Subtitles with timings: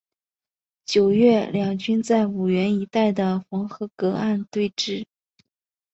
[0.83, 5.05] 九月两军在五原一带的黄河隔岸对峙。